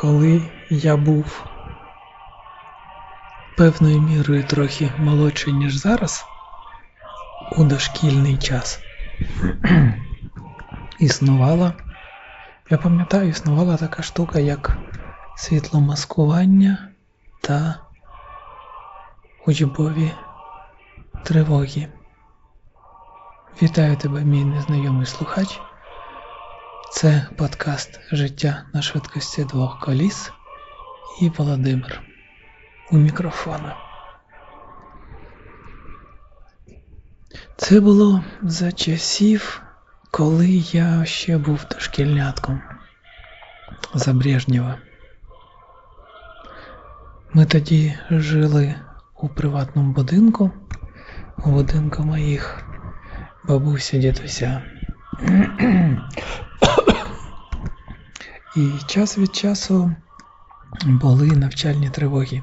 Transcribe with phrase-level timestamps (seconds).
[0.00, 1.44] коли я був
[3.56, 6.24] певною мірою трохи молодший, ніж зараз,
[7.56, 8.80] у дошкільний час,
[10.98, 11.72] існувала,
[12.70, 14.78] я пам'ятаю, існувала така штука, як
[15.36, 16.88] світломаскування
[17.40, 17.74] та
[19.46, 20.12] учбові
[21.24, 21.88] тривоги.
[23.62, 25.60] Вітаю тебе, мій незнайомий слухач.
[27.00, 30.32] Це подкаст Життя на швидкості двох коліс
[31.20, 32.02] і Володимир
[32.90, 33.76] у мікрофона.
[37.56, 39.62] Це було за часів,
[40.10, 42.62] коли я ще був дошкільнятком
[43.94, 44.78] за Брежнєва.
[47.32, 48.74] Ми тоді жили
[49.16, 50.50] у приватному будинку,
[51.44, 52.64] у будинку моїх
[53.44, 54.62] бабуся, дідуся.
[58.56, 59.94] І час від часу
[60.86, 62.42] були навчальні тривоги.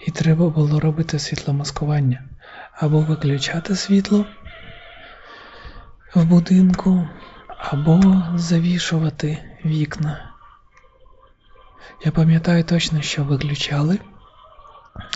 [0.00, 2.24] І треба було робити світломаскування
[2.72, 4.26] або виключати світло
[6.14, 7.08] в будинку,
[7.58, 10.32] або завішувати вікна.
[12.04, 13.98] Я пам'ятаю точно, що виключали.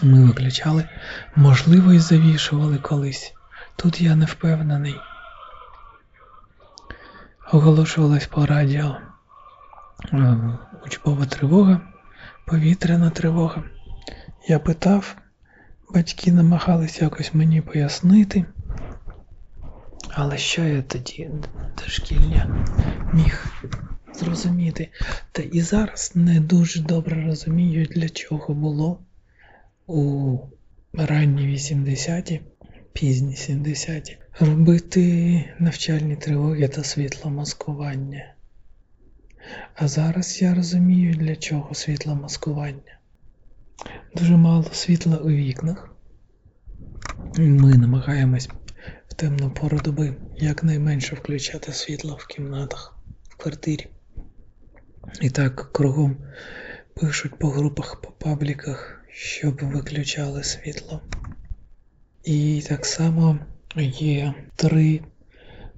[0.03, 0.89] Ми виключали,
[1.37, 3.34] можливо, і завішували колись.
[3.77, 4.97] Тут я не впевнений.
[7.53, 8.97] Оголошувалась по радіо
[10.87, 11.81] учбова тривога,
[12.47, 13.65] повітряна тривога.
[14.49, 15.17] Я питав,
[15.95, 18.45] батьки намагались якось мені пояснити,
[20.09, 21.31] але що я тоді
[21.83, 22.67] дошкільня
[23.15, 23.47] міг
[24.15, 24.89] зрозуміти?
[25.33, 29.00] Та і зараз не дуже добре розумію, для чого було
[29.87, 30.39] у
[30.93, 32.41] ранні 80-ті,
[32.93, 38.35] пізні 70-ті робити навчальні тривоги та світломаскування.
[39.75, 42.99] А зараз я розумію, для чого світломаскування.
[44.17, 45.91] Дуже мало світла у вікнах.
[47.39, 48.49] Ми намагаємось
[49.09, 52.99] в темну пору доби якнайменше включати світло в кімнатах,
[53.29, 53.87] в квартирі.
[55.21, 56.17] І так кругом
[56.95, 61.01] пишуть по групах, по пабліках, щоб виключали світло.
[62.25, 63.39] І так само
[63.99, 65.01] є три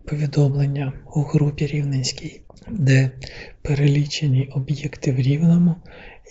[0.04, 2.40] повідомлення у групі Рівненській,
[2.70, 3.10] де
[3.62, 5.74] перелічені об'єкти в Рівному,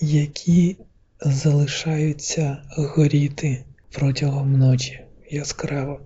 [0.02, 0.78] які
[1.22, 5.00] залишаються горіти протягом ночі
[5.30, 6.02] яскраво,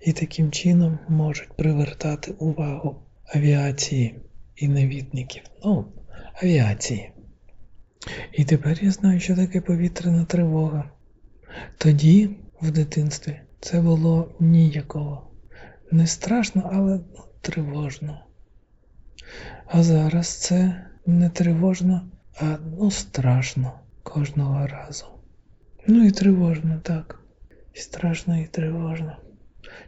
[0.00, 3.02] і таким чином можуть привертати увагу
[3.34, 4.14] авіації
[4.56, 5.42] і навідників.
[5.64, 5.84] Ну,
[6.42, 7.10] авіації.
[8.32, 10.90] І тепер я знаю, що таке повітряна тривога.
[11.78, 12.30] Тоді,
[12.62, 15.30] в дитинстві, це було ніякого.
[15.90, 17.00] Не страшно, але
[17.40, 18.25] тривожно.
[19.66, 22.08] А зараз це не тривожно,
[22.40, 25.06] а ну страшно кожного разу.
[25.86, 27.20] Ну і тривожно, так.
[27.74, 29.16] Страшно, і тривожно.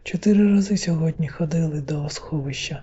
[0.03, 2.83] Чотири рази сьогодні ходили до сховища.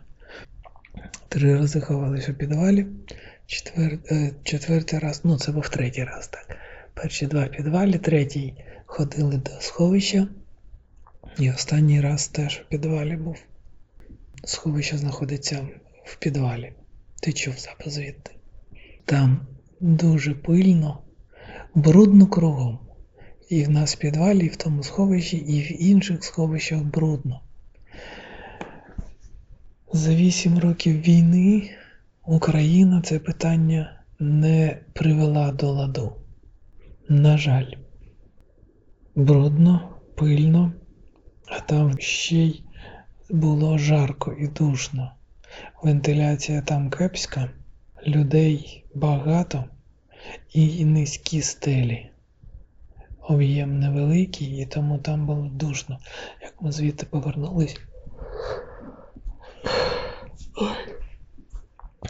[1.29, 2.87] Три рази ховалися у підвалі,
[3.45, 3.99] Четвер...
[4.11, 6.57] Е, четвертий раз, ну це був третій раз, так.
[6.93, 8.53] Перші два підвалі, третій
[8.85, 10.27] ходили до сховища.
[11.37, 13.37] І останній раз теж у підвалі був.
[14.43, 15.67] Сховище знаходиться
[16.05, 16.73] в підвалі.
[17.21, 18.31] Ти чув запис звідти.
[19.05, 19.47] Там
[19.79, 21.01] дуже пильно,
[21.75, 22.79] брудно кругом.
[23.49, 27.41] І в нас в підвалі, і в тому сховищі, і в інших сховищах брудно.
[29.93, 31.69] За вісім років війни
[32.25, 36.15] Україна це питання не привела до ладу.
[37.09, 37.71] На жаль,
[39.15, 40.73] брудно, пильно,
[41.47, 42.63] а там ще й
[43.29, 45.14] було жарко і душно.
[45.83, 47.49] Вентиляція там кепська,
[48.07, 49.63] людей багато
[50.53, 52.09] і низькі стелі.
[53.27, 55.99] Об'єм невеликий, і тому там було душно.
[56.41, 57.77] Як ми звідти повернулись.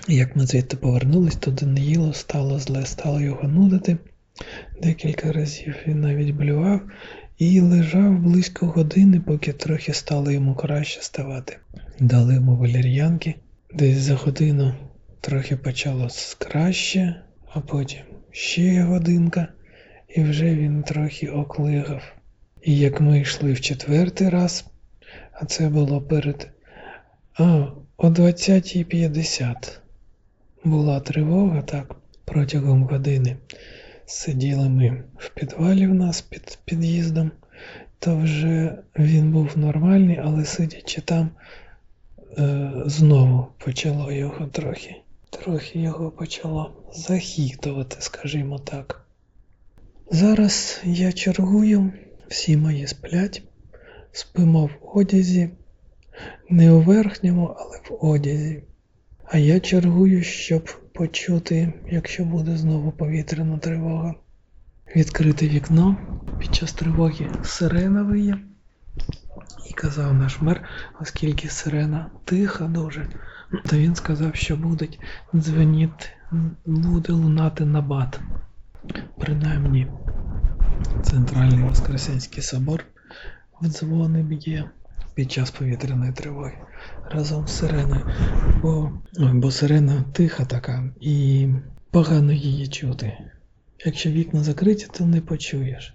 [0.08, 3.98] Як ми звідти повернулись, то Даниїло стало зле, стало його нудити.
[4.82, 6.82] Декілька разів він навіть блював
[7.38, 11.58] і лежав близько години, поки трохи стало йому краще ставати.
[12.00, 13.36] Дали йому валер'янки.
[13.74, 14.74] Десь за годину
[15.22, 17.22] трохи почало краще,
[17.54, 18.02] а потім
[18.32, 19.48] ще годинка,
[20.10, 22.02] і вже він трохи оклигав.
[22.62, 24.66] І як ми йшли в четвертий раз,
[25.34, 26.50] а це було перед
[27.38, 27.68] а,
[27.98, 29.80] о 20.50
[30.64, 31.96] була тривога так
[32.26, 33.38] протягом години.
[34.06, 37.32] Сиділи ми в підвалі в нас під під'їздом,
[38.00, 41.30] то вже він був нормальний, але сидячи там,
[42.38, 44.96] е, знову почало його трохи
[45.36, 49.06] трохи його почало захітувати, скажімо так.
[50.12, 51.94] Зараз я чергую,
[52.28, 53.44] всі мої сплять,
[54.12, 55.50] спимо в одязі,
[56.50, 58.64] не у верхньому, але в одязі.
[59.28, 64.16] А я чергую, щоб почути, якщо буде знову повітряна тривога.
[64.96, 65.98] Відкрити вікно
[66.40, 68.38] під час тривоги сирена виє.
[69.70, 70.64] І казав наш мер,
[71.02, 73.08] оскільки сирена тиха дуже,
[73.66, 75.00] то він сказав, що будуть
[75.36, 76.06] дзвеніти,
[76.66, 78.20] буде лунати набат.
[79.20, 79.88] Принаймні,
[81.04, 82.84] центральний Воскресенський собор
[83.62, 84.70] в дзвони б'є
[85.16, 86.54] під час повітряної тривоги
[87.12, 88.06] разом з сиреною,
[88.62, 88.92] бо,
[89.34, 91.48] бо сирена тиха така і
[91.92, 93.18] погано її чути.
[93.86, 95.94] Якщо вікна закриті, то не почуєш.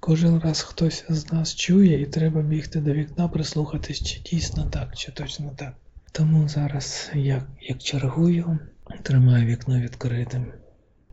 [0.00, 4.96] Кожен раз хтось з нас чує і треба бігти до вікна, прислухатись, чи дійсно так,
[4.96, 5.74] чи точно так.
[6.12, 8.58] Тому зараз я, як чергую,
[9.02, 10.52] тримаю вікно відкритим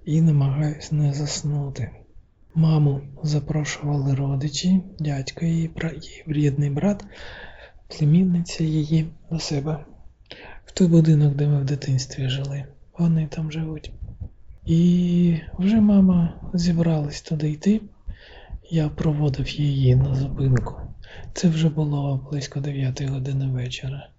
[0.05, 1.91] і намагаюсь не заснути.
[2.55, 7.05] Маму запрошували родичі, дядько її, її рідний брат,
[7.87, 9.85] племінниця її до себе
[10.65, 12.63] в той будинок, де ми в дитинстві жили.
[12.97, 13.91] Вони там живуть.
[14.65, 17.81] І вже мама зібралась туди йти.
[18.69, 20.75] Я проводив її на зупинку.
[21.33, 24.09] Це вже було близько 9 години вечора.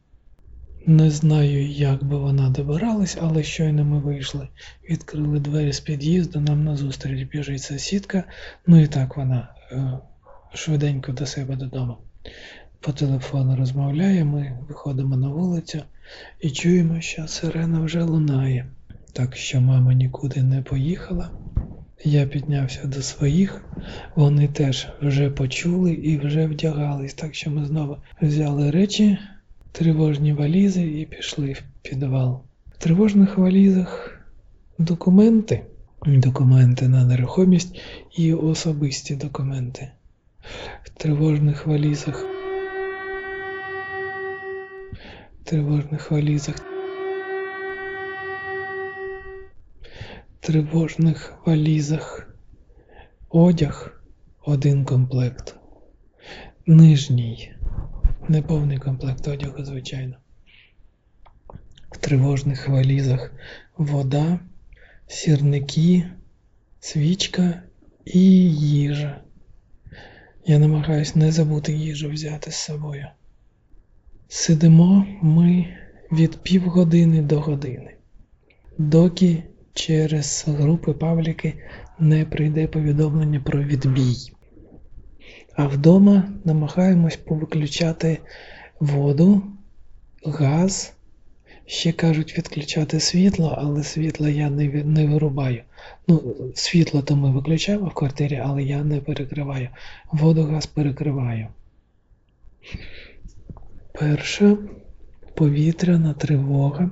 [0.87, 4.49] Не знаю, як би вона добиралась, але щойно ми вийшли,
[4.91, 8.25] відкрили двері з під'їзду, нам назустріч біжить сусідка,
[8.67, 9.99] ну і так вона е,
[10.55, 11.97] швиденько до себе додому.
[12.81, 15.83] По телефону розмовляє, ми виходимо на вулицю
[16.41, 18.67] і чуємо, що сирена вже лунає.
[19.13, 21.31] Так що мама нікуди не поїхала.
[22.05, 23.65] Я піднявся до своїх,
[24.15, 29.19] вони теж вже почули і вже вдягались, так що ми знову взяли речі,
[29.75, 32.43] тривожні валізи і пішли в підвал.
[32.75, 34.21] В тривожних валізах
[34.79, 35.63] документи,
[36.07, 37.81] документи на нерухомість
[38.17, 39.91] і особисті документи.
[40.83, 42.27] В тривожних валізах.
[45.41, 46.75] В тривожних валізах.
[50.41, 52.29] тривожних валізах.
[53.29, 54.03] Одяг
[54.45, 55.57] один комплект.
[56.67, 57.55] Нижній,
[58.29, 60.17] неповний комплект одягу, звичайно.
[61.91, 63.33] В тривожних валізах
[63.77, 64.41] вода,
[65.07, 66.05] сірники,
[66.81, 67.63] свічка
[68.05, 68.21] і
[68.55, 69.21] їжа.
[70.47, 73.07] Я намагаюсь не забути їжу взяти з собою.
[74.29, 75.77] Сидимо ми
[76.13, 77.95] від півгодини до години,
[78.79, 79.43] доки
[79.75, 81.55] через групи Павліки
[81.99, 84.34] не прийде повідомлення про відбій.
[85.57, 88.19] А вдома намагаємось повиключати
[88.81, 89.43] воду,
[90.25, 90.93] газ.
[91.67, 95.63] Ще кажуть відключати світло, але світло я не не вирубаю.
[96.09, 99.69] Ну, світло то ми виключаємо в квартирі, але я не перекриваю.
[100.13, 101.49] Воду газ перекриваю.
[103.93, 104.57] Перша
[105.35, 106.91] повітряна тривога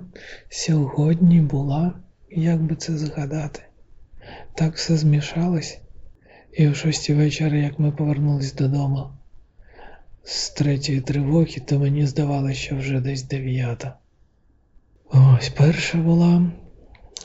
[0.49, 1.93] сьогодні була
[2.37, 3.63] як би це згадати?
[4.55, 5.81] Так все змішалось,
[6.53, 9.11] і о шостій вечора, як ми повернулись додому
[10.25, 13.97] з третьої тривоги, то мені здавалося, що вже десь дев'ята.
[15.11, 16.51] Ось перша була,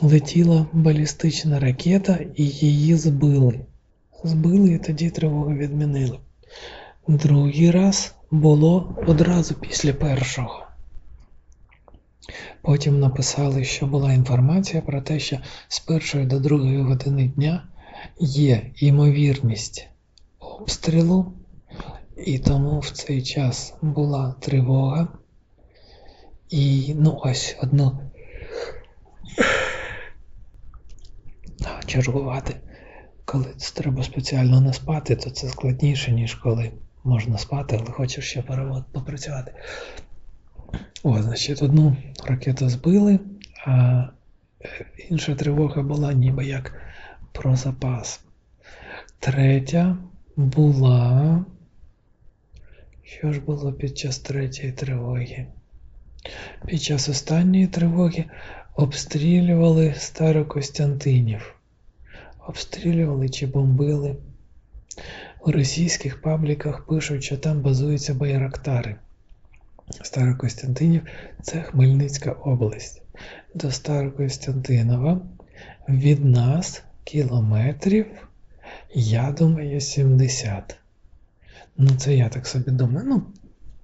[0.01, 3.59] летіла балістична ракета і її збили.
[4.23, 6.19] Збили і тоді тривогу відмінили.
[7.07, 10.63] Другий раз було одразу після першого.
[12.61, 17.63] Потім написали, що була інформація про те, що з першої до другої години дня
[18.19, 19.87] є ймовірність
[20.39, 21.33] обстрілу,
[22.25, 25.07] і тому в цей час була тривога.
[26.49, 27.99] І ну ось одну
[31.85, 32.55] чергувати.
[33.25, 36.71] Коли це треба спеціально не спати, то це складніше, ніж коли
[37.03, 38.41] можна спати, але хочеш ще
[38.91, 39.51] попрацювати.
[41.03, 43.19] О, значить, одну ракету збили,
[43.65, 44.03] а
[45.09, 46.73] інша тривога була ніби як
[47.31, 48.21] про запас.
[49.19, 49.97] Третя
[50.35, 51.45] була.
[53.03, 55.45] Що ж було під час третьої тривоги?
[56.65, 58.25] Під час останньої тривоги
[58.75, 61.55] обстрілювали Старокостянтинів.
[62.47, 64.15] Обстрілювали чи бомбили.
[65.45, 68.95] У російських пабліках пишуть, що там базуються байрактари.
[70.01, 71.01] Старокостянтинів
[71.41, 73.01] це Хмельницька область.
[73.55, 75.21] До Старокостянтинова
[75.89, 78.05] від нас кілометрів,
[78.93, 80.77] я думаю, 70.
[81.77, 83.05] Ну, це я так собі думаю.
[83.09, 83.23] Ну,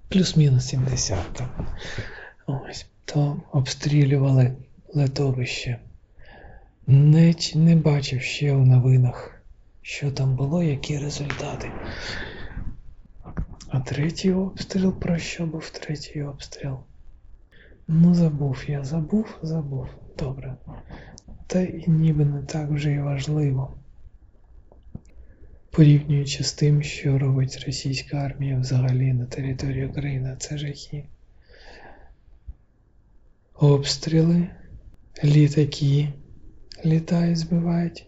[0.08, 1.42] плюс-мінус 70.
[2.46, 2.86] Ось.
[3.04, 4.52] То обстрілювали
[4.94, 5.78] летовище.
[6.86, 9.42] Не, не бачив ще в новинах,
[9.82, 11.70] що там було, які результати.
[13.68, 16.78] А третій обстріл, про що був третій обстріл?
[17.88, 19.86] Ну, забув я, забув, забув.
[20.18, 20.56] Добре.
[21.46, 23.74] Та і ніби не так вже і важливо.
[25.70, 31.04] Порівнюючи з тим, що робить російська армія взагалі на території України, це жахи.
[33.54, 34.46] Обстріли,
[35.24, 36.08] літаки
[36.84, 38.06] літають, збивають,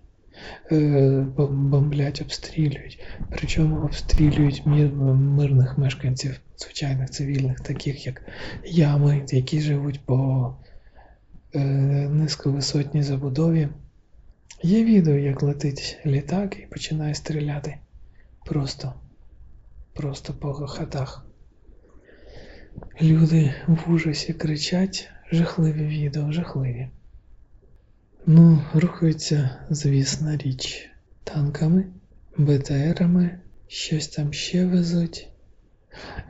[0.72, 3.04] е, бомблять, обстрілюють.
[3.30, 8.22] Причому обстрілюють мир, мирних мешканців, звичайних цивільних, таких як
[8.64, 10.54] ями, які живуть по
[11.58, 13.68] низьковисотній забудові.
[14.62, 17.76] Є відео, як летить літак і починає стріляти.
[18.44, 18.94] Просто,
[19.94, 21.26] просто по хатах.
[23.02, 26.88] Люди в ужасі кричать, жахливі відео, жахливі.
[28.26, 30.90] Ну, рухаються, звісна річ,
[31.24, 31.84] танками,
[32.36, 35.28] БТРами, щось там ще везуть.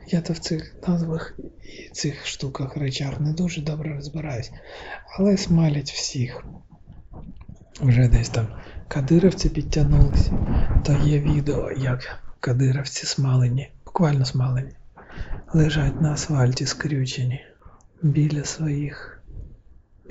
[0.07, 4.51] Я то в цих назвах і цих штуках речах не дуже добре розбираюсь,
[5.17, 6.43] але смалять всіх.
[7.81, 8.47] Вже десь там
[8.87, 10.31] кадировці підтягнулися,
[10.85, 14.71] то є відео, як кадировці смалені, буквально смалені,
[15.53, 17.45] лежать на асфальті скрючені
[18.01, 19.23] біля своїх,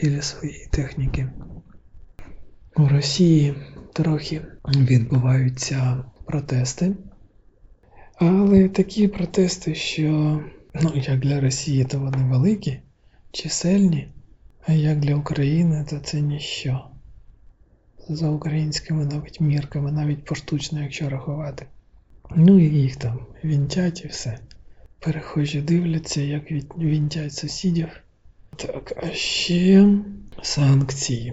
[0.03, 1.29] біля своєї техніки.
[2.77, 3.55] У Росії
[3.93, 6.93] трохи відбуваються протести,
[8.19, 10.41] але такі протести, що,
[10.75, 12.79] ну, як для Росії, то вони великі,
[13.31, 14.09] чисельні,
[14.67, 16.81] а як для України, то це ніщо.
[18.09, 21.67] За українськими навіть мірками, навіть поштучно, якщо рахувати.
[22.37, 24.39] Ну і їх там вінтять і все.
[24.99, 27.89] Перехожі дивляться, як вінтять сусідів.
[28.57, 29.89] Так, а ще
[30.43, 31.33] санкції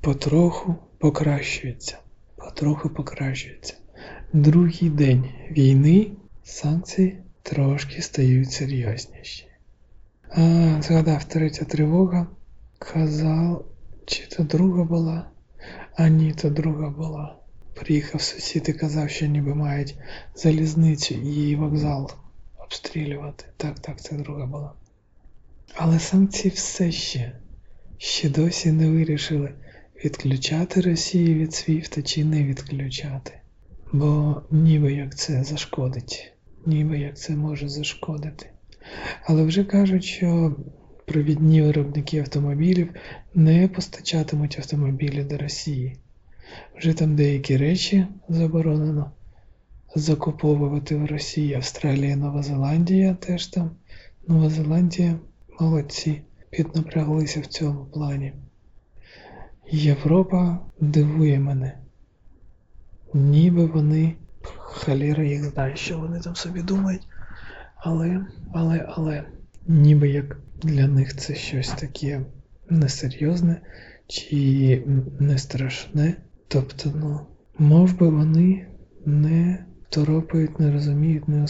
[0.00, 1.98] потроху покращуються.
[2.36, 3.74] Потроху покращуються.
[4.32, 6.10] Другий день війни
[6.44, 9.46] санкції трошки стають серйозніші.
[10.30, 10.42] А,
[10.82, 12.26] згадав третя тривога.
[12.78, 13.64] Казав,
[14.06, 15.30] чи то друга була?
[15.96, 17.36] А ні, то друга була.
[17.74, 19.96] Приїхав сусід і казав, що ніби мають
[20.34, 22.10] залізницю і вокзал
[22.58, 23.44] обстрілювати.
[23.56, 24.72] Так, так, це друга була.
[25.74, 27.36] Але санкції все ще,
[27.98, 29.54] ще досі не вирішили,
[30.04, 33.32] відключати Росію від Свіфта чи не відключати.
[33.92, 36.31] Бо ніби як це зашкодить,
[36.66, 38.50] ніби як це може зашкодити.
[39.24, 40.56] Але вже кажуть, що
[41.06, 42.88] провідні виробники автомобілів
[43.34, 45.96] не постачатимуть автомобілі до Росії.
[46.78, 49.10] Вже там деякі речі заборонено
[49.94, 51.54] закуповувати в Росії.
[51.54, 53.70] Австралія, Нова Зеландія теж там.
[54.28, 55.18] Нова Зеландія
[55.60, 58.32] молодці, піднапряглися в цьому плані.
[59.70, 61.78] Європа дивує мене.
[63.14, 64.14] Ніби вони,
[64.72, 67.08] халіра їх знає, що вони там собі думають.
[67.76, 69.24] Але, але, але,
[69.66, 72.20] ніби як для них це щось таке
[72.70, 73.60] несерйозне
[74.06, 74.82] чи
[75.20, 76.14] не страшне.
[76.48, 77.20] Тобто, ну,
[77.58, 78.66] мов би вони
[79.06, 81.46] не торопають, не розуміють, не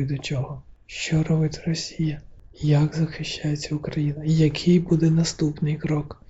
[0.00, 0.62] й до чого.
[0.86, 2.20] Що робить Росія?
[2.60, 4.22] Як захищається Україна?
[4.24, 6.22] Який буде наступний крок?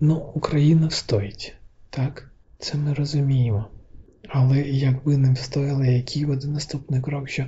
[0.00, 1.54] Ну, Україна встоїть,
[1.90, 2.30] так?
[2.58, 3.66] Це ми розуміємо.
[4.28, 7.46] Але якби не встояли, який буде наступний крок, що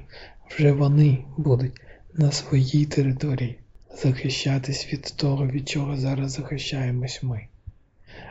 [0.49, 1.81] вже вони будуть
[2.15, 3.59] на своїй території
[4.03, 7.47] захищатись від того, від чого зараз захищаємось ми.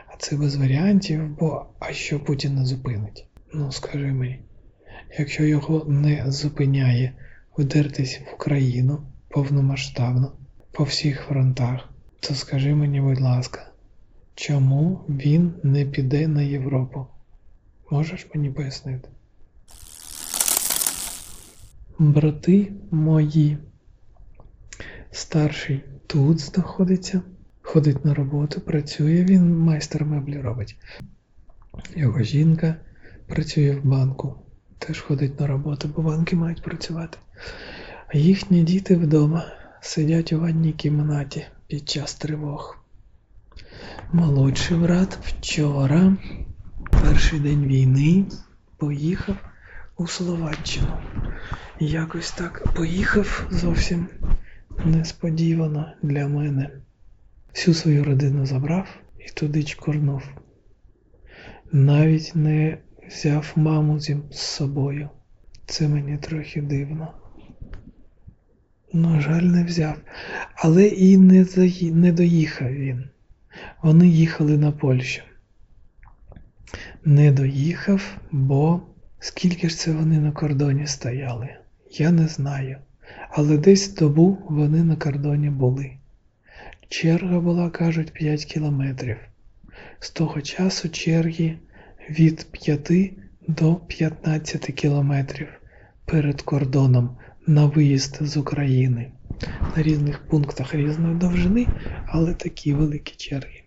[0.06, 3.26] А це без варіантів, бо а що Путін не зупинить?
[3.54, 4.40] Ну скажи мені,
[5.18, 7.12] якщо його не зупиняє
[7.58, 10.32] вдертись в Україну повномасштабно
[10.72, 11.88] по всіх фронтах,
[12.20, 13.70] то скажи мені, будь ласка,
[14.34, 17.06] чому він не піде на Європу?
[17.90, 19.08] Можеш мені пояснити?
[21.98, 23.58] Брати мої.
[25.10, 27.22] Старший тут знаходиться,
[27.62, 30.76] ходить на роботу, працює, він майстер меблі робить.
[31.96, 32.76] Його жінка
[33.26, 34.34] працює в банку,
[34.78, 37.18] теж ходить на роботу, бо банки мають працювати.
[38.08, 39.44] А їхні діти вдома
[39.80, 42.78] сидять у ванній кімнаті під час тривог.
[44.12, 46.16] Молодший брат вчора,
[47.10, 48.24] перший день війни,
[48.76, 49.36] поїхав
[49.96, 50.98] у Словаччину.
[51.80, 54.08] Якось так поїхав зовсім
[54.84, 56.70] несподівано для мене.
[57.54, 58.86] Всю свою родину забрав
[59.18, 60.22] і туди чкорнув.
[61.72, 65.08] Навіть не взяв маму з собою.
[65.66, 67.12] Це мені трохи дивно.
[68.92, 69.96] На жаль, не взяв.
[70.54, 71.92] Але і не, заї...
[71.92, 73.08] не доїхав він.
[73.82, 75.22] Вони їхали на Польщу.
[77.04, 78.80] Не доїхав, бо
[79.18, 81.48] скільки ж це вони на кордоні стояли?
[81.90, 82.76] Я не знаю.
[83.30, 85.90] Але десь добу вони на кордоні були.
[86.88, 89.16] Черга була, кажуть, 5 кілометрів.
[90.00, 91.56] З того часу черги
[92.10, 93.12] від 5
[93.48, 95.48] до 15 кілометрів
[96.04, 97.16] перед кордоном
[97.46, 99.12] на виїзд з України.
[99.76, 101.66] На різних пунктах різної довжини,
[102.06, 103.59] але такі великі черги.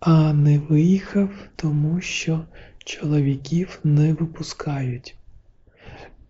[0.00, 2.44] А не виїхав, тому що
[2.84, 5.16] чоловіків не випускають.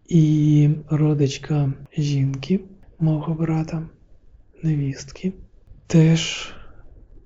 [0.09, 2.61] І родичка жінки,
[2.99, 3.89] мого брата,
[4.63, 5.33] невістки,
[5.87, 6.53] теж,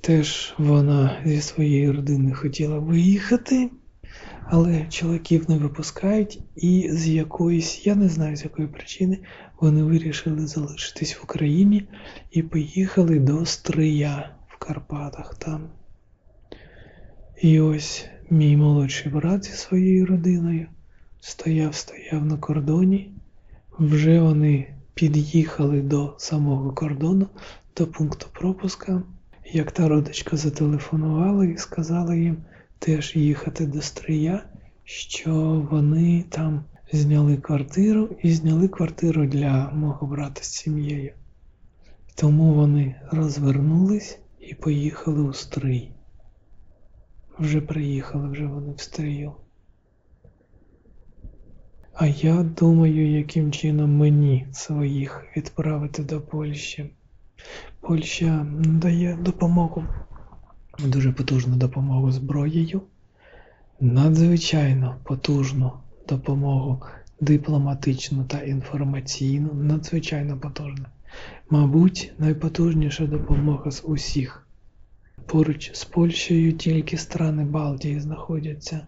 [0.00, 3.70] теж вона зі своєї родини хотіла виїхати,
[4.46, 9.18] але чоловіків не випускають, і з якоїсь, я не знаю з якої причини,
[9.60, 11.88] вони вирішили залишитись в Україні
[12.30, 15.70] і поїхали до Стрия в Карпатах там.
[17.42, 20.66] І ось мій молодший брат зі своєю родиною
[21.20, 23.10] стояв, стояв на кордоні.
[23.78, 27.28] Вже вони під'їхали до самого кордону,
[27.76, 29.02] до пункту пропуска.
[29.52, 32.36] Як та родичка зателефонувала і сказала їм
[32.78, 34.44] теж їхати до Стрия,
[34.84, 41.12] що вони там зняли квартиру і зняли квартиру для мого брата з сім'єю.
[42.14, 45.93] Тому вони розвернулись і поїхали у Стрий.
[47.38, 49.32] Вже приїхали, вже вони в Стрию.
[51.94, 56.90] А я думаю, яким чином мені своїх відправити до Польщі.
[57.80, 59.84] Польща дає допомогу,
[60.78, 62.82] дуже потужну допомогу зброєю,
[63.80, 65.72] надзвичайно потужну
[66.08, 66.82] допомогу
[67.20, 70.86] дипломатичну та інформаційну, надзвичайно потужна.
[71.50, 74.43] Мабуть, найпотужніша допомога з усіх.
[75.26, 78.86] Поруч з Польщею тільки страни Балтії знаходяться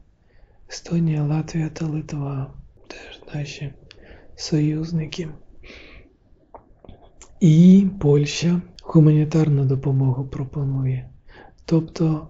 [0.70, 2.54] Естонія, Латвія та Литва
[2.86, 3.72] теж наші
[4.36, 5.28] союзники.
[7.40, 11.08] І Польща гуманітарну допомогу пропонує.
[11.64, 12.28] Тобто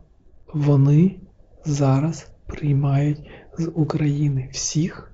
[0.55, 1.17] вони
[1.65, 5.13] зараз приймають з України всіх,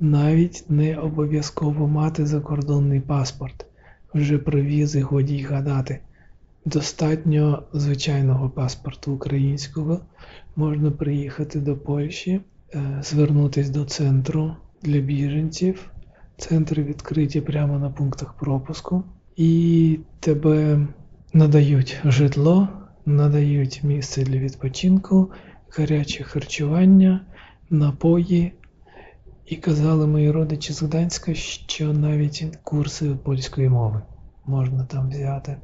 [0.00, 3.66] навіть не обов'язково мати закордонний паспорт.
[4.14, 6.00] Вже про візи годі й гадати.
[6.66, 10.00] Достатньо звичайного паспорту українського
[10.56, 12.40] можна приїхати до Польщі,
[12.74, 15.90] е, звернутися до центру для біженців.
[16.36, 19.04] Центри відкриті прямо на пунктах пропуску,
[19.36, 20.86] і тебе
[21.32, 22.68] надають житло,
[23.04, 25.30] надають місце для відпочинку,
[25.70, 27.20] гаряче харчування,
[27.70, 28.52] напої.
[29.46, 34.02] І казали мої родичі з Гданська, що навіть курси польської мови
[34.46, 35.56] можна там взяти.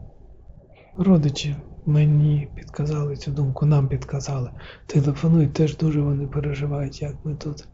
[0.97, 4.51] Родичі мені підказали цю думку, нам підказали.
[4.87, 7.69] Телефонують, теж дуже вони переживають, як ми тут.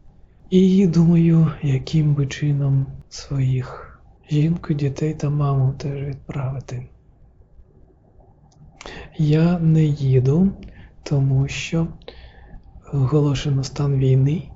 [0.49, 6.89] І думаю, яким би чином своїх жінку, дітей та маму теж відправити.
[9.17, 10.51] Я не їду,
[11.03, 11.87] тому що
[12.93, 14.49] оголошено стан війни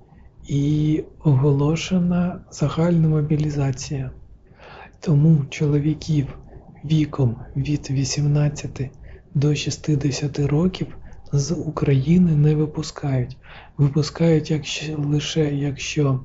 [0.47, 4.11] і оголошена загальна мобілізація.
[4.99, 6.37] Тому чоловіків
[6.85, 8.91] віком від 18
[9.33, 10.87] до 60 років
[11.31, 13.37] з України не випускають.
[13.77, 16.19] Випускають якщо, лише якщо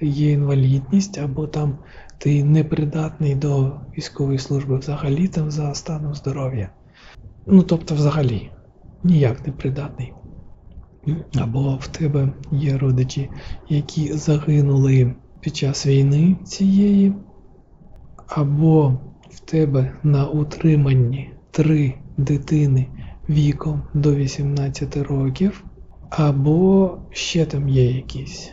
[0.00, 1.78] є інвалідність, або там
[2.18, 6.70] ти непридатний до військової служби взагалі там за станом здоров'я.
[7.46, 8.50] Ну тобто, взагалі,
[9.04, 10.12] ніяк не придатний.
[11.40, 13.30] Або в тебе є родичі,
[13.68, 17.14] які загинули під час війни цієї,
[18.26, 18.98] або
[19.42, 22.86] в тебе на утриманні три дитини
[23.28, 25.64] віком до 18 років,
[26.10, 28.52] або ще там є якісь.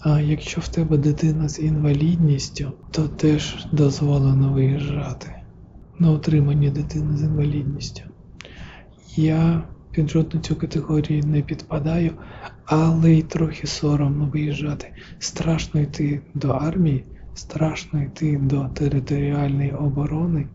[0.00, 5.34] А якщо в тебе дитина з інвалідністю, то теж дозволено виїжджати
[5.98, 8.02] на утримання дитини з інвалідністю.
[9.16, 12.12] Я під жодну цю категорію не підпадаю,
[12.64, 14.92] але й трохи соромно виїжджати.
[15.18, 20.46] Страшно йти до армії, страшно йти до територіальної оборони,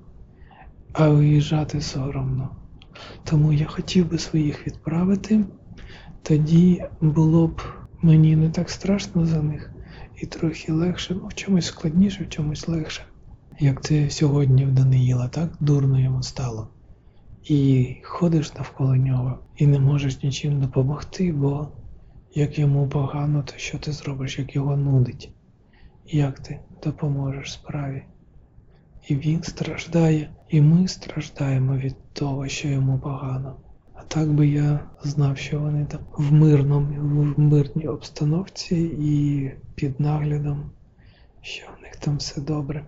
[0.94, 2.50] а виїжджати соромно.
[3.24, 5.46] Тому я хотів би своїх відправити,
[6.24, 7.62] тоді було б
[8.02, 9.72] мені не так страшно за них
[10.22, 13.04] і трохи легше, ну в чомусь складніше, в чомусь легше.
[13.60, 16.68] Як це сьогодні в Даниїла, так дурно йому стало.
[17.44, 21.68] І ходиш навколо нього і не можеш нічим допомогти, бо
[22.36, 25.35] як йому погано, то що ти зробиш, як його нудить?
[26.06, 28.04] Як ти допоможеш справі?
[29.08, 33.56] і він страждає, і ми страждаємо від того, що йому погано.
[33.94, 40.00] А так би я знав, що вони там в мирному, в мирній обстановці і під
[40.00, 40.72] наглядом,
[41.42, 42.86] що в них там все добре.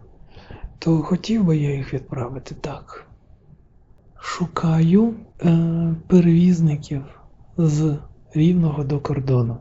[0.79, 3.07] То хотів би я їх відправити так.
[4.19, 7.03] Шукаю е, перевізників
[7.57, 7.97] з
[8.33, 9.57] рівного до кордону,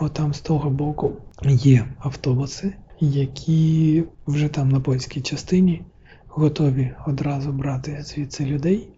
[0.00, 5.84] бо там з того боку є автобуси, які вже там на польській частині
[6.28, 8.88] готові одразу брати звідси людей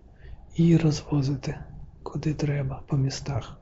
[0.56, 1.58] і розвозити
[2.02, 3.56] куди треба по містах.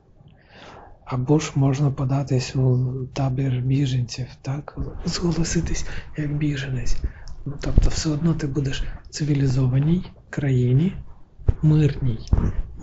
[1.04, 5.86] Або ж можна податись у табір біженців, так, зголоситись
[6.16, 6.96] як біженець.
[7.46, 10.96] Ну, тобто, все одно ти будеш в цивілізованій країні,
[11.62, 12.18] мирній,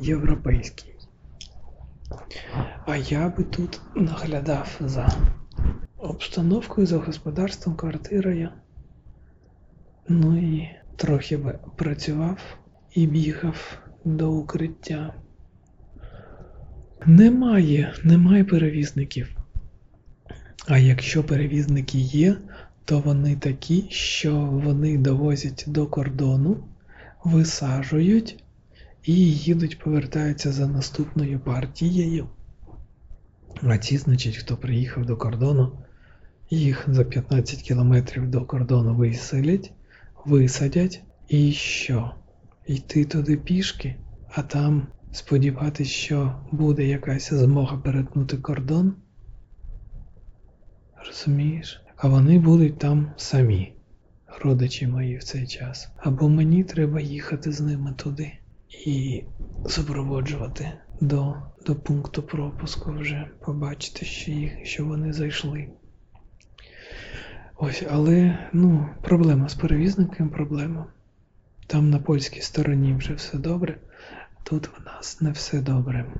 [0.02, 0.96] європейській.
[2.86, 5.18] А я би тут наглядав за
[5.98, 8.50] обстановкою, за господарством, квартирою.
[10.08, 12.38] Ну і трохи би працював
[12.94, 15.14] і бігав до укриття.
[17.06, 19.38] Немає, немає перевізників.
[20.68, 22.38] А якщо перевізники є,
[22.86, 26.64] то вони такі, що вони довозять до кордону,
[27.24, 28.44] висаджують
[29.04, 32.28] і їдуть, повертаються за наступною партією.
[33.64, 35.72] А ті, значить, хто приїхав до кордону,
[36.50, 39.72] їх за 15 кілометрів до кордону виселять,
[40.26, 42.12] висадять і що?
[42.68, 43.96] Йти туди пішки,
[44.34, 48.96] а там сподіватися, що буде якась змога перетнути кордон.
[51.08, 51.82] Розумієш?
[51.98, 53.74] А вони будуть там самі,
[54.42, 55.90] родичі мої в цей час.
[55.98, 58.32] Або мені треба їхати з ними туди
[58.86, 59.24] і
[59.68, 65.68] супроводжувати до до пункту пропуску вже побачити, що їх, що вони зайшли.
[67.58, 70.86] Ось, але ну, проблема з перевізником проблема.
[71.68, 73.78] Там на польській стороні вже все добре,
[74.44, 76.14] тут в нас не все добре.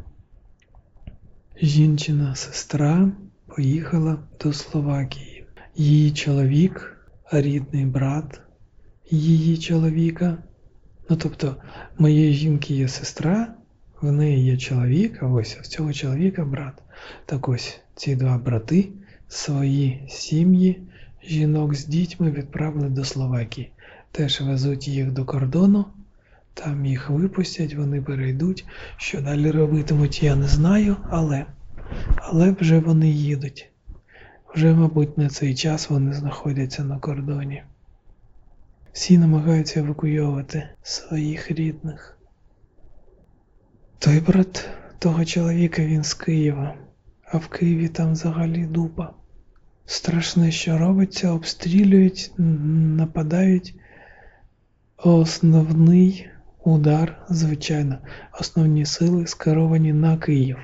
[1.62, 3.12] Жінчина сестра
[3.48, 5.46] поїхала до Словакії.
[5.76, 6.98] Її чоловік,
[7.32, 8.42] рідний брат
[9.12, 10.38] її чоловіка.
[11.10, 11.56] Ну тобто,
[11.98, 13.54] моєї жінки є сестра,
[14.06, 16.74] в неї є чоловік, а ось в цього чоловіка брат.
[17.26, 18.90] Так ось ці два брати
[19.28, 20.82] свої сім'ї,
[21.24, 23.72] жінок з дітьми відправили до Словакії.
[24.12, 25.86] Теж везуть їх до кордону,
[26.54, 28.66] там їх випустять, вони перейдуть.
[28.98, 31.46] Що далі робитимуть, я не знаю, але
[32.18, 33.70] але вже вони їдуть.
[34.56, 37.64] Вже, мабуть, на цей час вони знаходяться на кордоні.
[38.94, 42.15] Всі намагаються евакуйовувати своїх рідних.
[44.00, 46.76] Той брат того чоловіка він з Києва,
[47.32, 49.14] а в Києві там взагалі дупа.
[49.86, 53.76] Страшне, що робиться, обстрілюють, нападають.
[54.98, 56.28] Основний
[56.64, 57.98] удар, звичайно,
[58.40, 60.58] основні сили скеровані на Київ.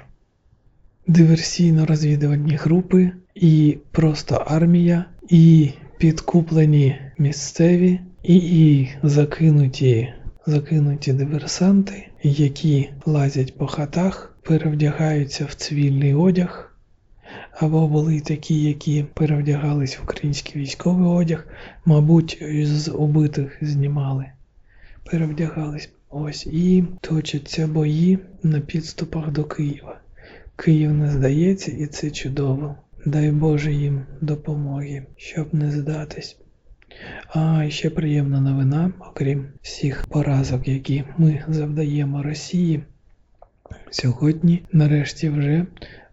[1.08, 10.14] Диверсійно-розвідувальні групи і просто армія, і підкуплені місцеві, і, і закинуті
[10.46, 16.78] закинуті диверсанти, які лазять по хатах, перевдягаються в цивільний одяг,
[17.60, 21.48] або були такі, які перевдягались в український військовий одяг,
[21.86, 24.26] мабуть, з убитих знімали,
[25.12, 30.00] перевдягались ось і точаться бої на підступах до Києва.
[30.56, 32.76] Київ не здається, і це чудово.
[33.06, 36.38] Дай Боже їм допомоги, щоб не здатись.
[37.28, 42.84] А ще приємна новина, окрім всіх поразок, які ми завдаємо Росії.
[43.90, 45.66] Сьогодні, нарешті, вже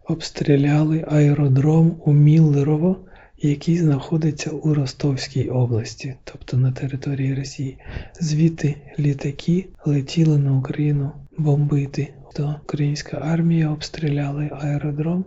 [0.04, 2.96] обстріляли аеродром у Міллерово,
[3.38, 7.78] який знаходиться у Ростовській області, тобто на території Росії.
[8.20, 12.14] Звідти літаки летіли на Україну бомбити.
[12.34, 15.24] То українська армія обстріляли аеродром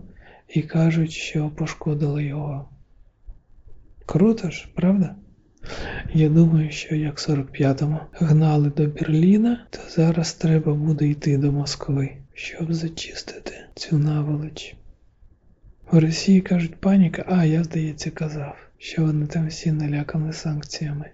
[0.49, 2.69] і кажуть, що пошкодили його.
[4.05, 5.15] Круто ж, правда?
[6.13, 12.11] Я думаю, що як 45-му гнали до Берліна, то зараз треба буде йти до Москви,
[12.33, 14.75] щоб зачистити цю наволоч.
[15.91, 21.05] В Росії кажуть паніка, а я, здається, казав, що вони там всі налякані санкціями.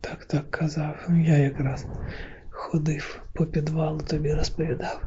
[0.00, 1.08] Так, так казав.
[1.26, 1.86] Я якраз
[2.50, 5.02] ходив по підвалу, тобі розповідав.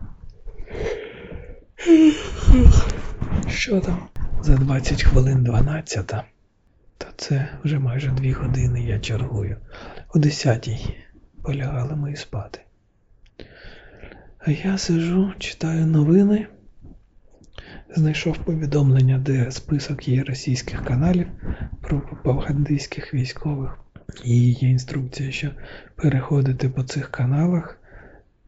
[3.49, 4.07] Що там?
[4.41, 6.13] За 20 хвилин 12.
[7.03, 9.57] Та це вже майже дві години я чергую.
[10.15, 10.69] О 10
[11.43, 12.59] полягали ми спати.
[14.39, 16.47] А я сижу, читаю новини,
[17.95, 21.27] знайшов повідомлення, де список є російських каналів
[21.81, 23.79] про пропагандистських військових.
[24.23, 25.51] І є інструкція, що
[25.95, 27.79] переходите по цих каналах,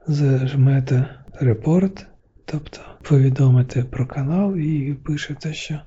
[0.08, 2.08] зажмете репорт,
[2.46, 5.80] тобто повідомите про канал і пишете, що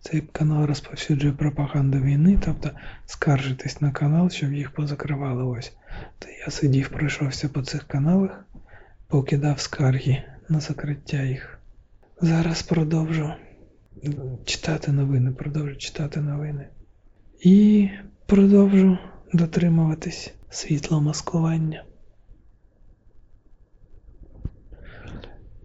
[0.00, 2.70] цей канал розповсюджує пропаганду війни, тобто
[3.06, 5.72] скаржитесь на канал, щоб їх позакривали ось.
[6.18, 8.44] То я сидів, пройшовся по цих каналах,
[9.08, 11.60] покидав скарги на закриття їх.
[12.20, 13.32] Зараз продовжу
[14.44, 16.68] читати новини, продовжу читати новини.
[17.40, 17.88] І
[18.26, 18.98] продовжу
[19.32, 21.84] дотримуватись світломаскування.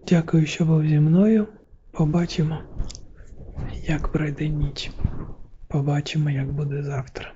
[0.07, 1.47] Дякую, що був зі мною.
[1.91, 2.61] Побачимо,
[3.87, 4.91] як пройде ніч.
[5.67, 7.31] Побачимо, як буде завтра.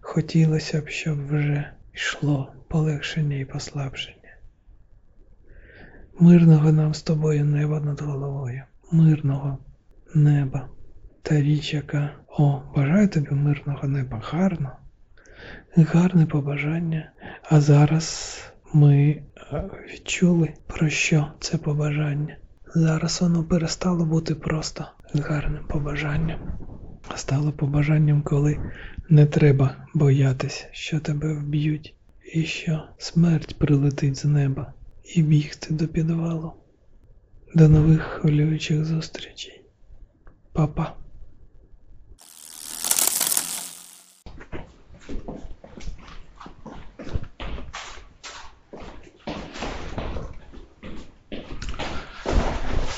[0.00, 4.16] Хотілося б, щоб вже йшло полегшення і послабшення.
[6.20, 9.58] Мирного нам з тобою неба над головою, мирного
[10.14, 10.68] неба.
[11.22, 14.72] Та річ, яка о, бажаю тобі мирного неба, гарно,
[15.76, 17.10] гарне побажання.
[17.42, 18.38] А зараз
[18.72, 22.36] ми е, відчули, про що це побажання.
[22.74, 24.86] Зараз воно перестало бути просто
[25.20, 26.38] гарним побажанням,
[27.14, 28.58] стало побажанням, коли
[29.08, 31.94] не треба боятись, що тебе вб'ють,
[32.34, 34.72] і що смерть прилетить з неба
[35.14, 36.52] і бігти до підвалу.
[37.54, 39.62] До нових хвилюючих зустрічей.
[40.52, 40.94] Па-па.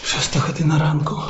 [0.05, 1.23] Шоста година ранку.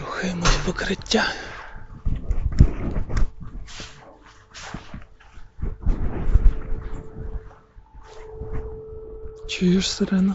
[0.00, 1.24] Рухаємось в покриття.
[9.48, 10.34] Чуєш сирену?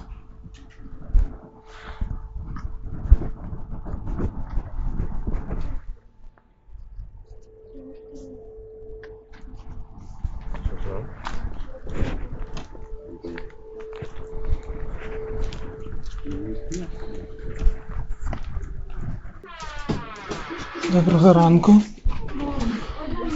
[20.93, 21.81] Доброго ранку.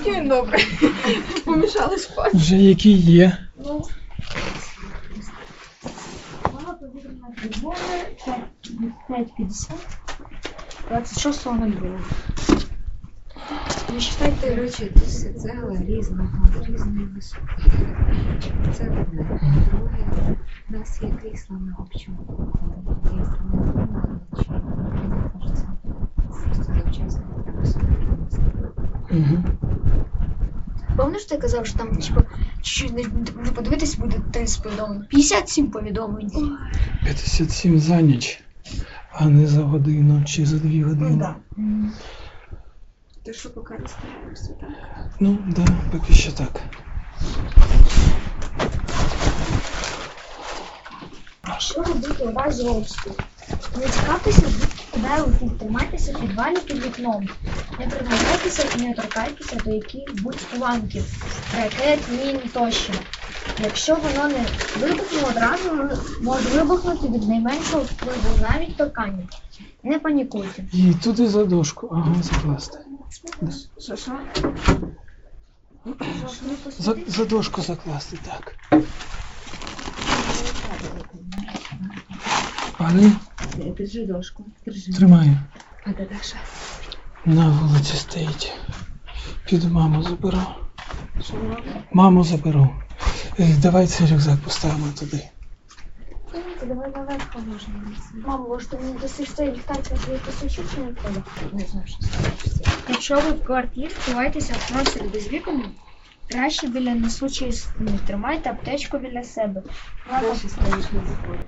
[0.06, 0.66] День добрий.
[1.46, 2.38] Помішали спати.
[2.38, 3.38] Вже які є.
[7.42, 7.78] Тривоги
[9.10, 9.72] 5.50.
[10.92, 12.00] 26.02.
[13.94, 16.30] не считайте речі, це цегла різного,
[16.68, 17.42] різної висоти.
[18.74, 19.39] Це одне.
[19.72, 20.36] Друге,
[20.70, 22.18] у нас є крісла на общому.
[23.06, 24.50] Є інструменти на ночі.
[24.50, 25.68] Мені кажеться,
[26.28, 28.42] просто завчасно треба собі принести.
[29.12, 29.44] Угу.
[31.13, 32.21] Пам'ятаєш, ти казав, що там, типу,
[32.62, 33.04] чуть-чуть не,
[33.43, 35.06] не подивитись буде 30 повідомлень.
[35.10, 36.58] 57 повідомлень.
[37.04, 38.43] 57 за ніч,
[39.12, 41.15] а не за годину чи за дві години.
[41.17, 41.36] да.
[43.23, 44.69] Ти що поки розставляєшся, так?
[45.19, 46.62] Ну, да, поки що так.
[51.58, 53.15] Що робити у разі обстрілу?
[53.77, 54.41] Не цікавтеся,
[54.93, 55.60] кидає летить.
[55.60, 57.29] Тримайтеся підвалі під вікном.
[57.79, 61.03] Не приглядайтеся і не торкайтеся до яких-будь уламків,
[61.58, 62.93] ракет, мін тощо.
[63.63, 64.45] Якщо воно не
[64.79, 65.69] вибухне одразу,
[66.21, 69.27] може вибухнути від найменшого впливу, навіть торкання.
[69.84, 70.65] Не панікуйте.
[70.73, 71.89] І туди за дошку.
[71.91, 72.77] Ага, закласти.
[73.79, 74.12] Що, що?
[76.79, 78.56] За, за дошку закласти, так.
[82.84, 83.12] Пане,
[83.78, 84.46] Держи дошку.
[84.65, 84.91] Держи.
[84.91, 85.38] тримаю.
[85.86, 86.36] А де Даша?
[87.26, 88.54] На вулиці стоїть.
[89.46, 90.41] Піду маму заберу.
[91.91, 92.69] Маму заберу.
[93.39, 95.30] Е, Давай цей рюкзак поставимо туди.
[96.67, 97.74] Давай наверх поможемо.
[98.26, 101.24] Мамо, може ти мені досиш цей ліхтарка свої посвічу чи не треба?
[101.54, 102.10] Не знаю, що це.
[102.89, 105.63] Якщо ви в квартирі ховайтеся в без вікон,
[106.32, 108.00] краще біля несучої стіни.
[108.08, 109.63] Тримайте аптечку біля себе.
[110.10, 111.43] Дальше стоїш на заході.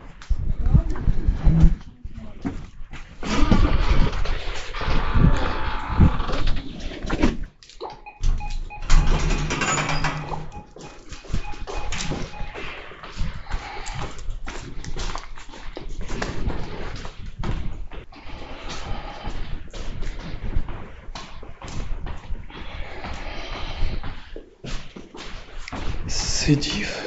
[26.45, 27.03] Сидів,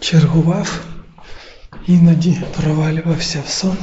[0.00, 0.84] чергував,
[1.91, 3.77] іноді провалювався в сон.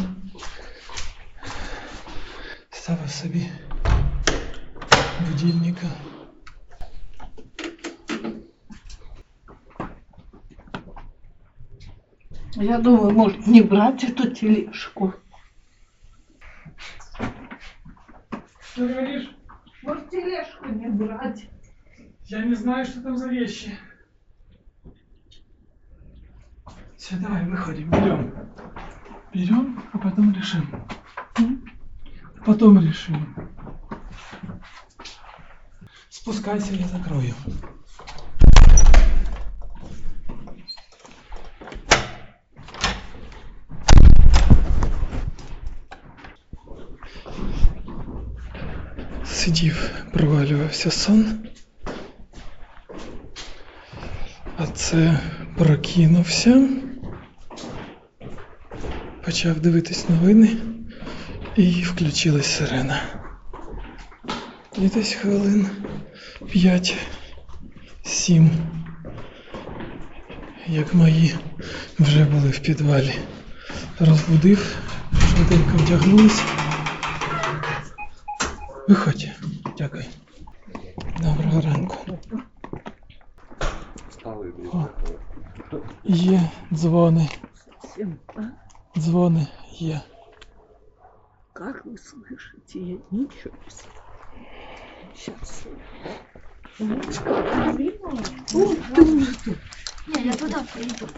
[2.71, 3.51] Ставив собі
[5.29, 5.87] будильника.
[12.57, 15.13] Я думаю, может, не брать эту тележку.
[18.61, 19.31] Что говоришь?
[19.83, 21.49] Может, тележку не брать.
[22.27, 23.77] Я не знаю, что там за вещи.
[27.00, 28.34] Все, давай, выходим, берем.
[29.34, 30.70] Берем, а потом решим.
[32.46, 33.34] Потом решим.
[36.10, 37.34] Спускайся, я закрою.
[49.26, 51.48] Сидів, провалювався сон.
[54.58, 55.20] А це
[55.58, 56.89] прокинувся.
[59.30, 60.58] Почав дивитись новини
[61.56, 63.02] і включилась сирена.
[64.78, 65.68] І десь хвилин
[66.42, 68.50] 5-7,
[70.68, 71.36] як мої
[72.00, 73.14] вже були в підвалі.
[74.00, 74.78] Розбудив,
[75.20, 76.44] швиденько вдягнулись.
[78.88, 79.28] Виходь.
[79.78, 80.04] Дякую.
[81.22, 82.18] Доброго ранку.
[84.74, 84.86] О,
[86.04, 87.30] є дзвони.
[88.89, 88.99] Всем, а?
[89.01, 90.01] Дзвони є.
[91.53, 92.79] Как вы слышите?
[92.79, 94.03] Я ничего не слышу.
[95.15, 95.67] Сейчас.
[100.07, 101.09] Ні, я туди прийду.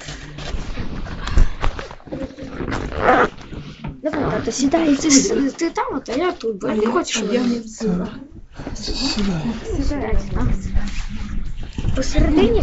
[4.02, 7.32] Давай, тато, сідай, ти, с- ти там, от, а я тут, бо не хочеш, щоб
[7.32, 8.08] я не взяла.
[8.74, 9.42] Сідай.
[9.76, 10.46] Сідай, а.
[11.96, 12.62] Посередині?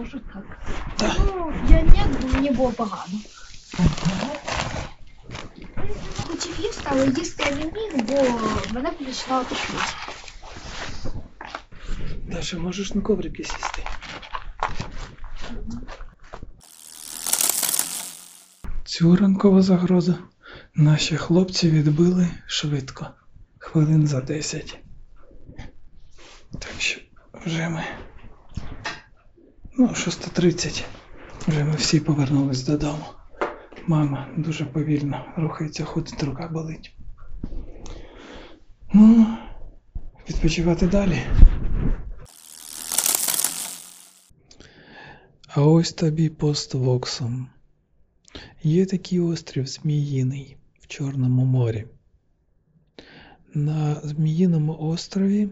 [0.00, 0.06] Вы
[0.98, 1.20] тоже?
[1.26, 3.20] Ну, я ні, бо мені було погано.
[6.26, 8.40] Хотів їсти, але їсти я не міг, бо
[8.74, 9.84] мене починало тошнити.
[12.26, 13.82] Даша, можеш на коврики сісти?
[18.84, 20.14] Цю ранкову загрозу
[20.74, 23.10] наші хлопці відбили швидко,
[23.58, 24.78] хвилин за 10.
[26.58, 27.00] Так що
[27.44, 27.84] вже ми.
[29.80, 30.84] Ну, 6.30.
[31.48, 33.04] Вже ми всі повернулись додому.
[33.86, 36.96] Мама дуже повільно рухається, ходить, рука болить.
[38.92, 39.26] Ну,
[40.28, 41.22] відпочивати далі.
[45.48, 47.48] А ось тобі поствоксом.
[48.62, 51.86] Є такий острів Зміїний в Чорному морі.
[53.54, 55.48] На Зміїному острові,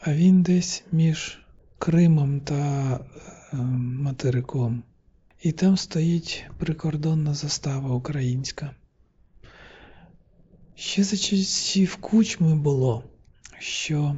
[0.00, 1.44] а він десь між
[1.84, 2.54] Кримом та
[2.94, 2.98] е,
[3.62, 4.82] материком.
[5.42, 8.74] І там стоїть прикордонна застава українська.
[10.74, 13.04] Ще за часів кучми було,
[13.58, 14.16] що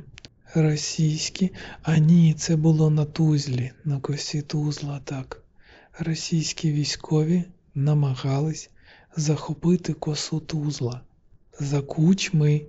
[0.55, 5.43] російські, а ні, це було на Тузлі, на косі Тузла, так.
[5.99, 7.45] Російські військові
[7.75, 8.71] намагались
[9.17, 11.01] захопити косу Тузла
[11.61, 12.67] за кучми.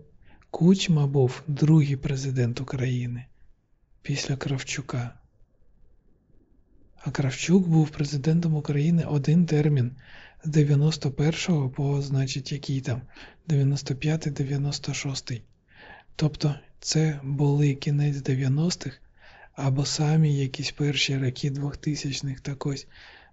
[0.52, 3.26] Кучма був другий президент України
[4.02, 5.20] після Кравчука.
[7.08, 9.92] А Кравчук був президентом України один термін
[10.44, 13.02] з 91-го по, значить, який там
[13.50, 15.42] 95-96.
[16.16, 18.98] Тобто це були кінець 90-х
[19.56, 22.42] або самі якісь перші роки 2000-х.
[22.42, 22.88] Так ось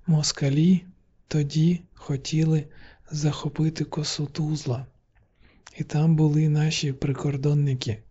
[0.07, 0.85] москалі
[1.29, 2.65] тоді хотіли
[3.11, 4.87] захопити косу Тузла.
[5.77, 8.03] І там були наші прикордонники.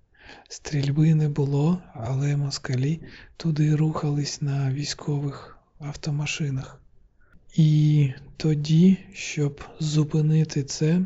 [0.49, 3.02] Стрільби не було, але москалі
[3.38, 5.52] туди рухались на військових
[5.87, 6.81] автомашинах.
[7.55, 11.01] І тоді, щоб зупинити це,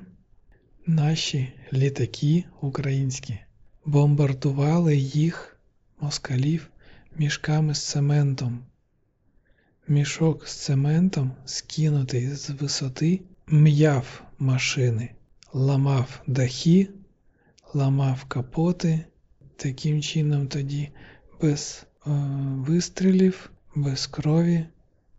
[0.85, 3.39] наші літаки українські
[3.85, 5.57] бомбардували їх,
[5.99, 6.69] москалів,
[7.17, 8.59] мішками з цементом.
[9.87, 15.11] Мішок з цементом, скинутий з висоти, м'яв машини,
[15.53, 16.89] ламав дахи,
[17.73, 19.05] ламав капоти.
[19.55, 20.89] Таким чином тоді
[21.41, 22.09] без е,
[22.67, 24.65] вистрілів, без крові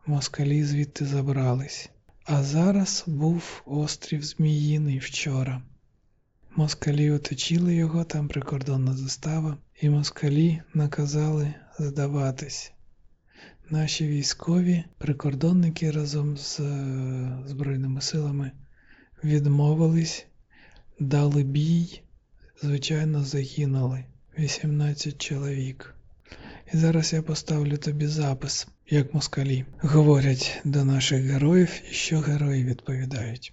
[0.07, 1.91] москалі звідти забрались.
[2.25, 5.63] А зараз був острів Зміїний вчора.
[6.57, 12.73] Москалі оточили його, там прикордонна застава, і москалі наказали здаватись.
[13.71, 18.53] Наші військові прикордонники разом з е, Збройними силами
[19.25, 20.27] відмовились,
[21.01, 22.03] дали бій,
[22.63, 24.05] звичайно, загинули
[24.39, 25.98] 18 чоловік.
[26.75, 32.65] І зараз я поставлю тобі запис, як москалі говорять до наших героїв і що герої
[32.65, 33.53] відповідають.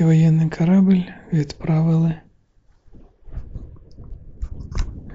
[0.00, 1.00] Русський воєнний корабль
[1.32, 2.14] відправили.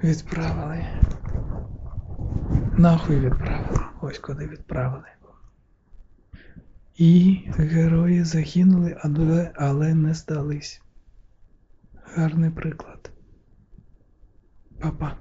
[0.04, 0.86] Відправили.
[2.78, 3.80] Нахуй відправили.
[4.00, 5.04] Ось куди відправили.
[6.96, 8.96] І герої загинули,
[9.56, 10.82] але не здались.
[12.04, 13.10] Гарний приклад.
[14.80, 15.16] Па-па.